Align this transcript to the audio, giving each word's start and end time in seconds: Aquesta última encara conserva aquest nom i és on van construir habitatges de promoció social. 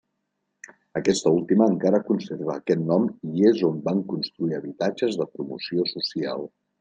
Aquesta 0.99 1.33
última 1.39 1.67
encara 1.73 1.99
conserva 2.07 2.55
aquest 2.55 2.81
nom 2.93 3.05
i 3.33 3.45
és 3.51 3.61
on 3.69 3.77
van 3.89 4.01
construir 4.15 4.57
habitatges 4.61 5.19
de 5.21 5.29
promoció 5.37 5.87
social. 5.97 6.47